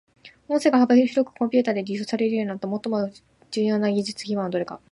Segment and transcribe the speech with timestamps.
[0.47, 3.11] 音声が幅広くコンピュータで利用されるようになった最も
[3.51, 4.81] 重要な技術基盤はどれか。